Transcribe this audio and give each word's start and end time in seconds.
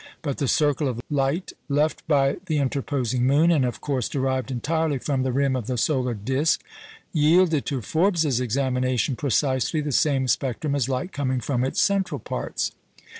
But 0.23 0.39
the 0.39 0.47
circle 0.47 0.87
of 0.87 0.99
light 1.11 1.51
left 1.69 2.07
by 2.07 2.37
the 2.47 2.57
interposing 2.57 3.27
moon, 3.27 3.51
and 3.51 3.63
of 3.63 3.81
course 3.81 4.09
derived 4.09 4.49
entirely 4.49 4.97
from 4.97 5.21
the 5.21 5.31
rim 5.31 5.55
of 5.55 5.67
the 5.67 5.77
solar 5.77 6.15
disc, 6.15 6.63
yielded 7.13 7.67
to 7.67 7.83
Forbes's 7.83 8.39
examination 8.39 9.15
precisely 9.15 9.79
the 9.79 9.91
same 9.91 10.27
spectrum 10.27 10.73
as 10.73 10.89
light 10.89 11.11
coming 11.13 11.39
from 11.39 11.63
its 11.63 11.79
central 11.81 12.17
parts. 12.17 12.71